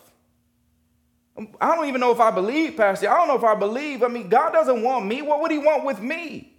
[1.61, 3.11] I don't even know if I believe, Pastor.
[3.11, 4.03] I don't know if I believe.
[4.03, 5.23] I mean, God doesn't want me.
[5.23, 6.51] What would He want with me?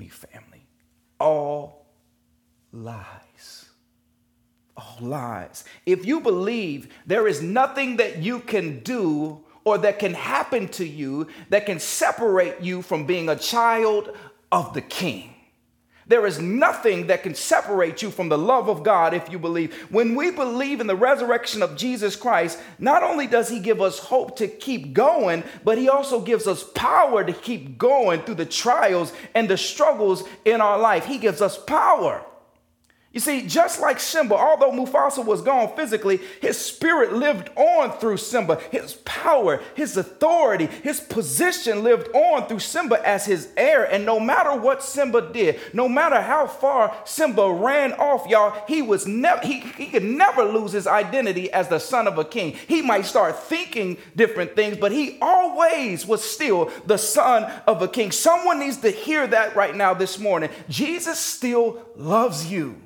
[0.00, 0.64] me, family.
[1.20, 1.86] All
[2.72, 3.66] lies.
[4.76, 5.64] All lies.
[5.86, 10.86] If you believe there is nothing that you can do or that can happen to
[10.86, 14.16] you that can separate you from being a child
[14.50, 15.34] of the King,
[16.10, 19.72] there is nothing that can separate you from the love of God if you believe.
[19.90, 24.00] When we believe in the resurrection of Jesus Christ, not only does He give us
[24.00, 28.44] hope to keep going, but He also gives us power to keep going through the
[28.44, 31.06] trials and the struggles in our life.
[31.06, 32.24] He gives us power.
[33.12, 38.18] You see, just like Simba, although Mufasa was gone physically, his spirit lived on through
[38.18, 38.60] Simba.
[38.70, 43.82] His power, his authority, his position lived on through Simba as his heir.
[43.82, 48.80] And no matter what Simba did, no matter how far Simba ran off, y'all, he
[48.80, 52.52] was never he, he could never lose his identity as the son of a king.
[52.68, 57.88] He might start thinking different things, but he always was still the son of a
[57.88, 58.12] king.
[58.12, 60.50] Someone needs to hear that right now this morning.
[60.68, 62.80] Jesus still loves you.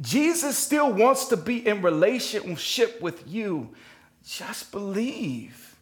[0.00, 3.70] Jesus still wants to be in relationship with you.
[4.24, 5.76] Just believe.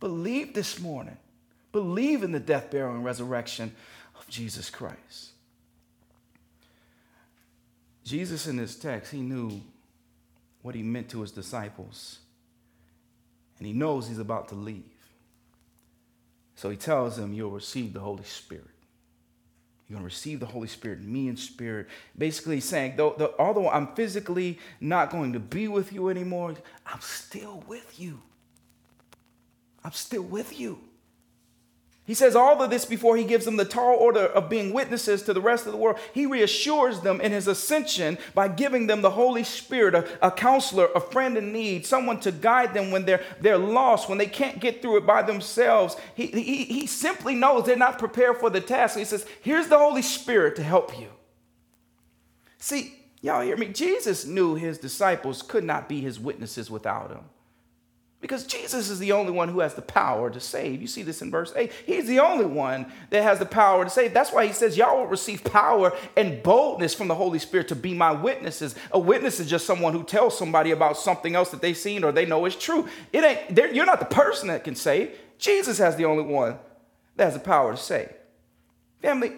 [0.00, 1.16] Believe this morning.
[1.72, 3.74] Believe in the death, burial, and resurrection
[4.18, 5.30] of Jesus Christ.
[8.04, 9.60] Jesus, in this text, he knew
[10.62, 12.18] what he meant to his disciples,
[13.58, 14.84] and he knows he's about to leave.
[16.54, 18.75] So he tells them, You'll receive the Holy Spirit.
[19.88, 21.86] You're going to receive the Holy Spirit, me in spirit.
[22.18, 27.00] Basically saying, though, though, although I'm physically not going to be with you anymore, I'm
[27.00, 28.20] still with you.
[29.84, 30.80] I'm still with you.
[32.06, 35.22] He says all of this before he gives them the tall order of being witnesses
[35.22, 35.98] to the rest of the world.
[36.14, 40.86] He reassures them in his ascension by giving them the Holy Spirit, a, a, counselor,
[40.94, 44.60] a friend in need, someone to guide them when they're, they're lost, when they can't
[44.60, 45.96] get through it by themselves.
[46.14, 48.94] He, he, he simply knows they're not prepared for the task.
[48.94, 51.08] So he says, Here's the Holy Spirit to help you.
[52.58, 53.66] See, y'all hear me?
[53.66, 57.24] Jesus knew his disciples could not be his witnesses without him.
[58.20, 60.80] Because Jesus is the only one who has the power to save.
[60.80, 61.70] You see this in verse 8.
[61.84, 64.14] He's the only one that has the power to save.
[64.14, 67.76] That's why he says, Y'all will receive power and boldness from the Holy Spirit to
[67.76, 68.74] be my witnesses.
[68.92, 72.10] A witness is just someone who tells somebody about something else that they've seen or
[72.10, 72.88] they know is true.
[73.12, 75.14] It ain't, you're not the person that can save.
[75.38, 76.58] Jesus has the only one
[77.16, 78.12] that has the power to save.
[79.02, 79.32] Family,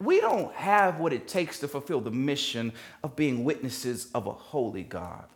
[0.00, 4.32] we don't have what it takes to fulfill the mission of being witnesses of a
[4.32, 5.26] holy God.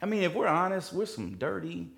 [0.00, 1.88] I mean, if we're honest, we're some dirty,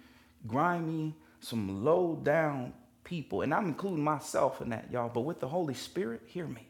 [0.46, 2.72] grimy, some low down
[3.04, 3.42] people.
[3.42, 5.08] And I'm including myself in that, y'all.
[5.08, 6.66] But with the Holy Spirit, hear me.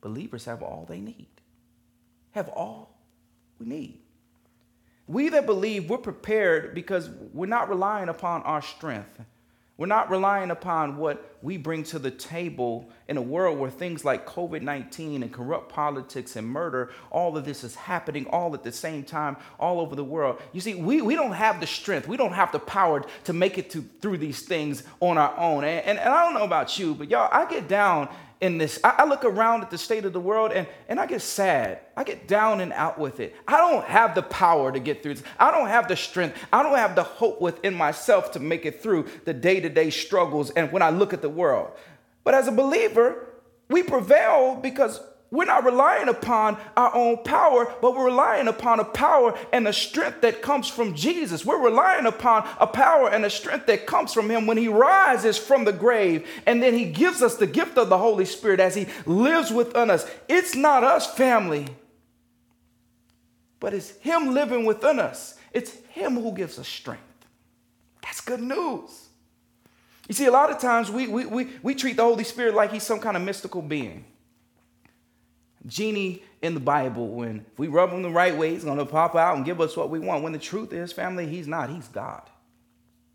[0.00, 1.26] Believers have all they need,
[2.32, 2.96] have all
[3.58, 3.98] we need.
[5.08, 9.20] We that believe, we're prepared because we're not relying upon our strength.
[9.76, 14.04] We're not relying upon what we bring to the table in a world where things
[14.04, 18.64] like COVID 19 and corrupt politics and murder, all of this is happening all at
[18.64, 20.42] the same time, all over the world.
[20.52, 23.58] You see, we, we don't have the strength, we don't have the power to make
[23.58, 25.62] it to, through these things on our own.
[25.62, 28.08] And, and, and I don't know about you, but y'all, I get down
[28.40, 28.78] in this.
[28.84, 31.80] I, I, look around at the state of the world and, and I get sad.
[31.96, 33.34] I get down and out with it.
[33.48, 35.24] I don't have the power to get through this.
[35.38, 36.36] I don't have the strength.
[36.52, 39.88] I don't have the hope within myself to make it through the day to day
[39.88, 41.70] struggles and when I look at the world.
[42.24, 43.28] But as a believer,
[43.68, 48.84] we prevail because we're not relying upon our own power, but we're relying upon a
[48.84, 51.44] power and a strength that comes from Jesus.
[51.44, 55.36] We're relying upon a power and a strength that comes from Him when He rises
[55.36, 58.76] from the grave and then He gives us the gift of the Holy Spirit as
[58.76, 60.08] He lives within us.
[60.28, 61.66] It's not us, family,
[63.58, 65.34] but it's Him living within us.
[65.52, 67.02] It's Him who gives us strength.
[68.02, 69.05] That's good news.
[70.08, 72.72] You see, a lot of times we, we, we, we treat the Holy Spirit like
[72.72, 74.04] He's some kind of mystical being
[75.66, 77.08] genie in the Bible.
[77.08, 79.60] When if we rub him the right way, he's going to pop out and give
[79.60, 80.22] us what we want.
[80.22, 81.70] When the truth is, family, he's not.
[81.70, 82.22] He's God.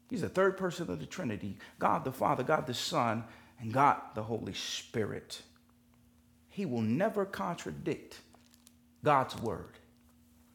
[0.10, 3.24] He's the third person of the Trinity God the Father, God the Son,
[3.60, 5.42] and God the Holy Spirit.
[6.50, 8.20] He will never contradict
[9.04, 9.78] God's word.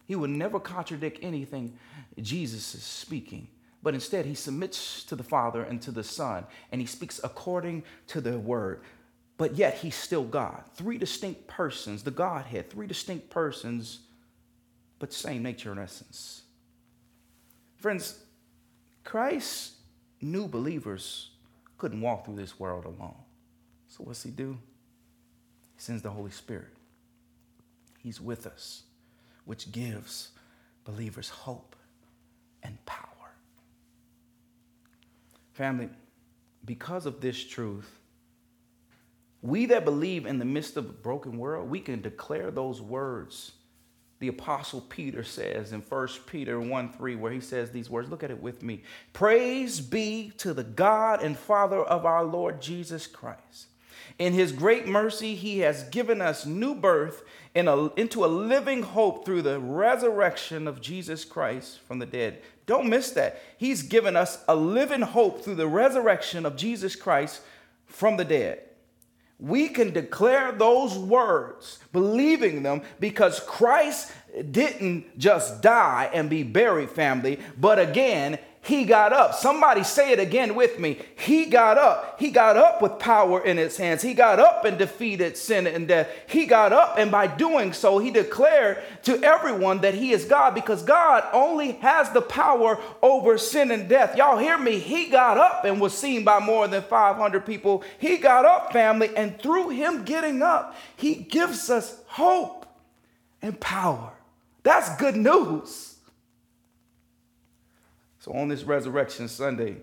[0.05, 1.79] He will never contradict anything
[2.20, 3.49] Jesus is speaking,
[3.87, 7.85] but instead he submits to the Father and to the Son, and he speaks according
[8.09, 8.83] to their word
[9.38, 10.62] but yet he's still God.
[10.75, 14.01] Three distinct persons, the Godhead, three distinct persons,
[14.99, 16.42] but same nature and essence.
[17.77, 18.18] Friends,
[19.05, 19.72] Christ
[20.22, 21.31] knew believers
[21.77, 23.16] couldn't walk through this world alone.
[23.88, 24.59] So what's he do?
[25.75, 26.72] He sends the Holy Spirit.
[27.99, 28.85] He's with us,
[29.44, 30.31] which gives
[30.85, 31.77] believers hope
[32.62, 33.06] and power.
[35.57, 35.88] Family,
[36.66, 37.90] because of this truth,
[39.40, 43.53] we that believe in the midst of a broken world, we can declare those words.
[44.19, 48.23] The apostle Peter says in 1 Peter 1 3, where he says these words, look
[48.23, 48.83] at it with me.
[49.14, 53.69] Praise be to the God and Father of our Lord Jesus Christ.
[54.19, 57.23] In his great mercy, he has given us new birth
[57.55, 62.42] in a, into a living hope through the resurrection of Jesus Christ from the dead.
[62.66, 63.40] Don't miss that.
[63.57, 67.40] He's given us a living hope through the resurrection of Jesus Christ
[67.87, 68.60] from the dead
[69.38, 74.12] we can declare those words, believing them, because Christ
[74.50, 79.33] didn't just die and be buried, family, but again, he got up.
[79.33, 80.98] Somebody say it again with me.
[81.17, 82.19] He got up.
[82.19, 84.02] He got up with power in his hands.
[84.02, 86.08] He got up and defeated sin and death.
[86.27, 90.52] He got up, and by doing so, he declared to everyone that he is God
[90.52, 94.17] because God only has the power over sin and death.
[94.17, 94.81] Y'all hear me?
[94.81, 97.85] He got up and was seen by more than 500 people.
[97.98, 102.67] He got up, family, and through him getting up, he gives us hope
[103.40, 104.12] and power.
[104.64, 105.96] That's good news.
[108.27, 109.77] So on this Resurrection Sunday,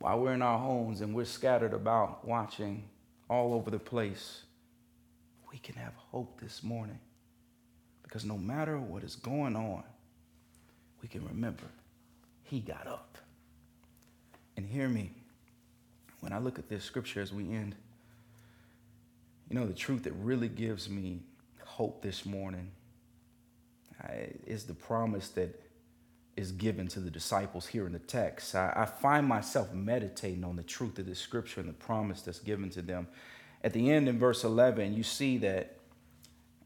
[0.00, 2.84] while we're in our homes and we're scattered about watching
[3.30, 4.42] all over the place,
[5.50, 6.98] we can have hope this morning.
[8.02, 9.82] Because no matter what is going on,
[11.00, 11.64] we can remember
[12.42, 13.16] he got up.
[14.58, 15.10] And hear me,
[16.20, 17.76] when I look at this scripture as we end,
[19.48, 21.20] you know, the truth that really gives me
[21.64, 22.70] hope this morning
[24.46, 25.63] is the promise that
[26.36, 28.54] is given to the disciples here in the text.
[28.54, 32.40] I, I, find myself meditating on the truth of the scripture and the promise that's
[32.40, 33.06] given to them.
[33.62, 35.76] At the end in verse 11, you see that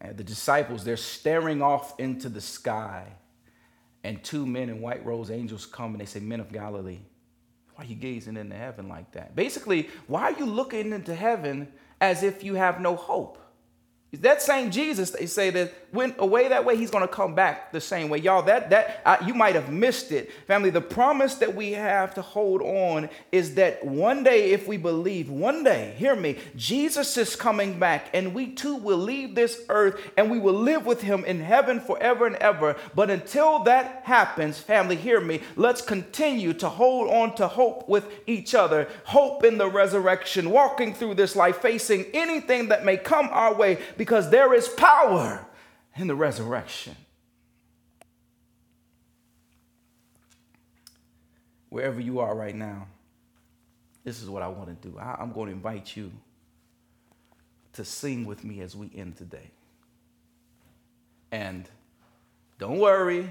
[0.03, 3.07] uh, the disciples, they're staring off into the sky,
[4.05, 7.01] and two men in white robes, angels come and they say, Men of Galilee,
[7.75, 9.37] why are you gazing into heaven like that?
[9.37, 11.69] Basically, why are you looking into heaven
[12.01, 13.39] as if you have no hope?
[14.11, 17.35] Is that same Jesus, they say that went away that way, he's going to come
[17.35, 18.19] back the same way.
[18.19, 20.71] Y'all, that that uh, you might have missed it, family.
[20.71, 25.31] The promise that we have to hold on is that one day, if we believe,
[25.31, 30.01] one day, hear me, Jesus is coming back, and we too will leave this earth
[30.17, 32.77] and we will live with him in heaven forever and ever.
[32.95, 35.41] But until that happens, family, hear me.
[35.57, 40.95] Let's continue to hold on to hope with each other, hope in the resurrection, walking
[40.95, 45.47] through this life, facing anything that may come our way because there is power
[45.99, 46.97] in the resurrection.
[51.69, 52.87] Wherever you are right now,
[54.05, 54.99] this is what I want to do.
[54.99, 56.11] I, am going to invite you
[57.75, 59.51] to sing with me as we end today.
[61.31, 61.69] And
[62.59, 63.31] don't worry,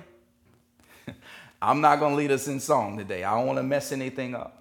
[1.62, 3.24] I'm not going to lead us in song today.
[3.24, 4.57] I don't want to mess anything up.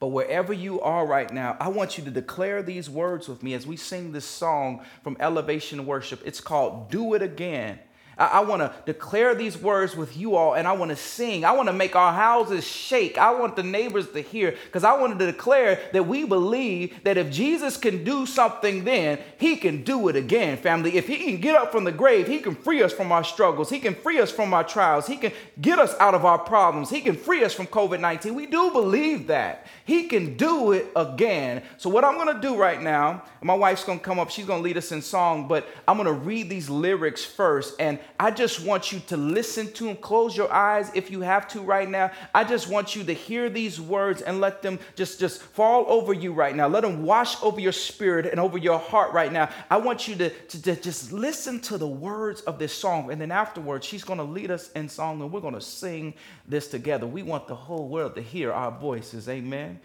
[0.00, 3.52] But wherever you are right now, I want you to declare these words with me
[3.52, 6.22] as we sing this song from Elevation Worship.
[6.24, 7.78] It's called Do It Again.
[8.20, 11.44] I, want to declare these words with you all and I want to sing.
[11.44, 13.16] I want to make our houses shake.
[13.16, 17.16] I want the neighbors to hear because I wanted to declare that we believe that
[17.16, 20.98] if Jesus can do something then, he can do it again, family.
[20.98, 23.70] If he can get up from the grave, he can free us from our struggles.
[23.70, 25.06] He can free us from our trials.
[25.06, 26.90] He can get us out of our problems.
[26.90, 28.34] He can free us from COVID 19.
[28.34, 29.66] We do believe that.
[29.90, 31.64] He can do it again.
[31.76, 34.76] So, what I'm to do right now, my wife's to come up, she's to lead
[34.76, 37.74] us in song, but I'm to read these lyrics first.
[37.80, 39.96] And I just want you to listen to them.
[39.96, 42.12] Close your eyes if you have to right now.
[42.32, 46.12] I just want you to hear these words and let them just, just fall over
[46.12, 46.68] you right now.
[46.68, 49.48] Let them wash over your spirit and over your heart right now.
[49.68, 53.10] I want you to, to, to just listen to the words of this song.
[53.10, 56.14] And then afterwards, she's to lead us in song and we're to sing
[56.46, 57.08] this together.
[57.08, 59.28] We want the whole world to hear our voices.
[59.28, 59.79] Amen.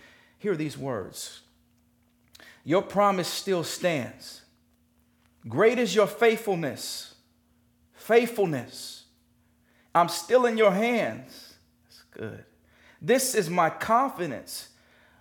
[0.46, 1.42] Hear these words.
[2.64, 4.44] Your promise still stands.
[5.50, 7.16] Great is your faithfulness
[7.96, 9.06] faithfulness.
[9.96, 11.56] I'm still in your hands.
[11.86, 12.46] That's good.
[13.02, 14.70] This is my confidence.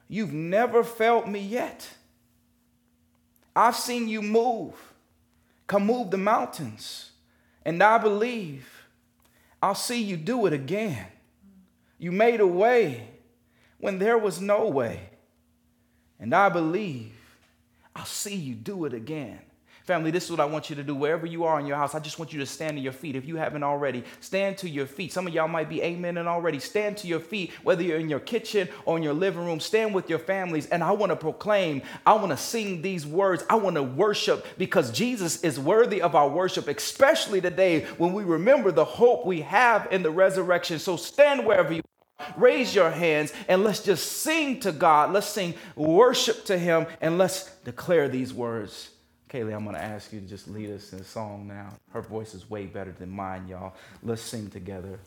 [0.08, 1.88] You've never felt me yet.
[3.56, 4.74] I've seen you move.
[5.66, 7.12] Come move the mountains.
[7.64, 8.68] And I believe
[9.62, 11.06] I'll see you do it again.
[11.96, 13.08] You made a way
[13.84, 15.10] when there was no way.
[16.20, 17.12] And I believe
[17.94, 19.38] I'll see you do it again.
[19.84, 20.94] Family, this is what I want you to do.
[20.94, 23.16] Wherever you are in your house, I just want you to stand to your feet.
[23.16, 25.12] If you haven't already, stand to your feet.
[25.12, 26.58] Some of y'all might be amen and already.
[26.58, 29.60] Stand to your feet, whether you're in your kitchen or in your living room.
[29.60, 30.64] Stand with your families.
[30.68, 33.44] And I want to proclaim, I want to sing these words.
[33.50, 38.24] I want to worship because Jesus is worthy of our worship, especially today when we
[38.24, 40.78] remember the hope we have in the resurrection.
[40.78, 41.82] So stand wherever you
[42.36, 45.12] Raise your hands and let's just sing to God.
[45.12, 48.90] Let's sing worship to Him and let's declare these words.
[49.28, 51.74] Kaylee, I'm going to ask you to just lead us in a song now.
[51.90, 53.74] Her voice is way better than mine, y'all.
[54.02, 55.00] Let's sing together.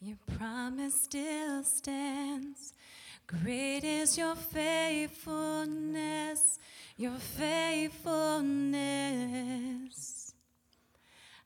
[0.00, 2.72] Your promise still stands.
[3.26, 6.58] Great is your faithfulness,
[6.96, 10.15] your faithfulness.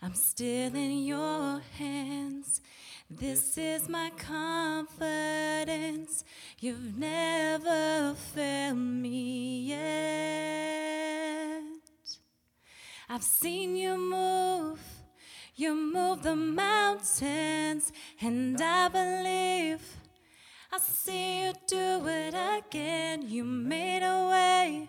[0.02, 2.62] I'm still in your hands.
[3.10, 4.94] This is my confidence.
[6.58, 9.80] You've never failed me yet.
[13.10, 14.80] I've seen you move.
[15.54, 17.92] You move the mountains,
[18.22, 19.82] and I believe
[20.72, 23.28] I see you do it again.
[23.28, 24.88] You made a way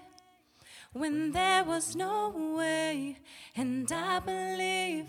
[0.93, 3.17] when there was no way,
[3.55, 5.07] and I believe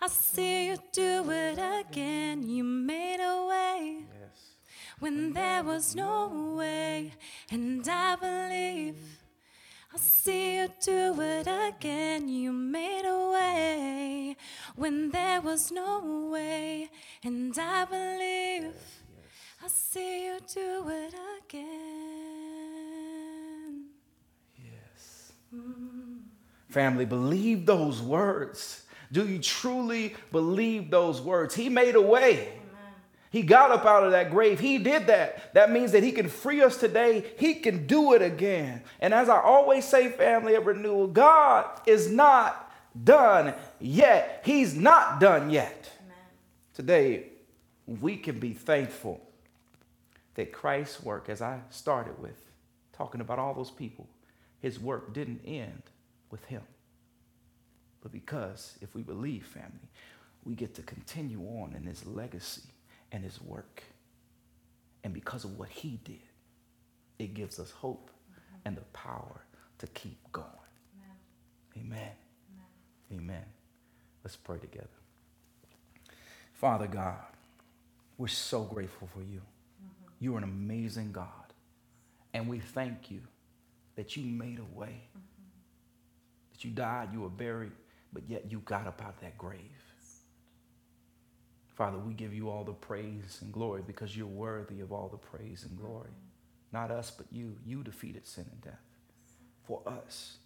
[0.00, 2.42] I see you do it again.
[2.42, 4.56] You made a way Yes.
[4.98, 7.12] when there was no way,
[7.50, 8.96] and I believe
[9.92, 12.28] I see you do it again.
[12.28, 14.36] You made a way
[14.76, 16.88] when there was no way,
[17.24, 18.74] and I believe
[19.62, 21.70] I see you do it again.
[24.56, 25.32] Yes.
[26.68, 28.84] Family, believe those words.
[29.12, 31.54] Do you truly believe those words?
[31.54, 32.48] He made a way.
[33.30, 34.58] He got up out of that grave.
[34.58, 35.54] He did that.
[35.54, 37.24] That means that He can free us today.
[37.38, 38.82] He can do it again.
[39.00, 42.72] And as I always say, family of renewal, God is not
[43.04, 44.42] done yet.
[44.44, 45.90] He's not done yet.
[46.74, 47.26] Today,
[47.86, 49.20] we can be thankful
[50.34, 52.50] that Christ's work, as I started with,
[52.92, 54.08] talking about all those people,
[54.60, 55.82] his work didn't end
[56.30, 56.62] with him.
[58.02, 59.90] But because if we believe, family,
[60.44, 62.62] we get to continue on in his legacy
[63.12, 63.82] and his work.
[65.04, 66.20] And because of what he did,
[67.18, 68.56] it gives us hope mm-hmm.
[68.64, 69.42] and the power
[69.78, 70.46] to keep going.
[71.76, 72.12] Amen.
[73.12, 73.44] Amen.
[74.24, 74.86] Let's pray together.
[76.52, 77.16] Father God,
[78.18, 79.40] we're so grateful for you.
[79.40, 80.10] Mm-hmm.
[80.20, 81.26] You're an amazing God.
[82.32, 83.20] And we thank you
[84.00, 85.02] that you made a way.
[86.52, 87.72] That you died, you were buried,
[88.14, 89.60] but yet you got up out of that grave.
[91.74, 95.18] Father, we give you all the praise and glory because you're worthy of all the
[95.18, 96.12] praise and glory.
[96.72, 97.56] Not us, but you.
[97.66, 98.80] You defeated sin and death
[99.64, 100.38] for us.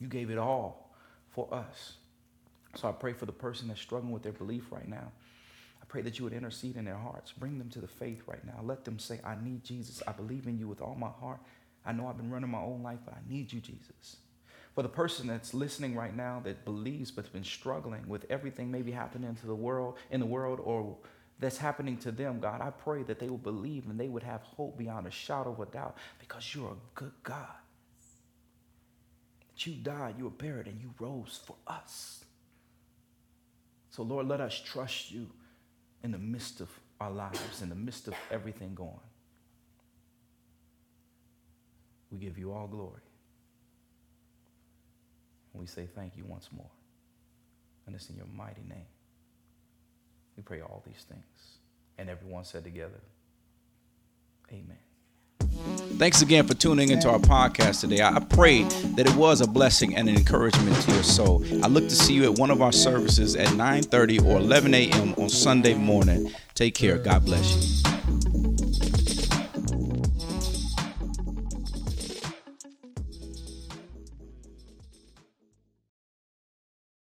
[0.00, 0.90] You gave it all
[1.30, 1.92] for us.
[2.74, 5.12] So I pray for the person that's struggling with their belief right now.
[5.80, 7.30] I pray that you would intercede in their hearts.
[7.30, 8.60] Bring them to the faith right now.
[8.64, 10.02] Let them say, I need Jesus.
[10.08, 11.38] I believe in you with all my heart.
[11.88, 14.18] I know I've been running my own life, but I need you, Jesus.
[14.74, 18.92] For the person that's listening right now that believes but's been struggling with everything maybe
[18.92, 20.98] happening to the world in the world or
[21.38, 24.42] that's happening to them, God, I pray that they will believe and they would have
[24.42, 27.46] hope beyond a shadow of a doubt because you're a good God.
[29.48, 32.24] That you died, you were buried, and you rose for us.
[33.90, 35.28] So, Lord, let us trust you
[36.04, 36.68] in the midst of
[37.00, 39.07] our lives, in the midst of everything going.
[42.10, 43.02] We give you all glory.
[45.58, 46.70] We say thank you once more.
[47.86, 48.86] And it's in your mighty name.
[50.36, 51.24] We pray all these things.
[51.98, 53.00] And everyone said together,
[54.50, 54.78] Amen.
[55.98, 58.00] Thanks again for tuning into our podcast today.
[58.00, 61.44] I pray that it was a blessing and an encouragement to your soul.
[61.62, 65.14] I look to see you at one of our services at 9:30 or 11 a.m.
[65.18, 66.32] on Sunday morning.
[66.54, 66.98] Take care.
[66.98, 67.97] God bless you.